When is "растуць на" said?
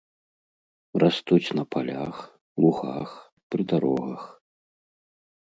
1.03-1.63